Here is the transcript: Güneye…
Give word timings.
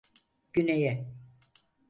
Güneye… 0.53 1.05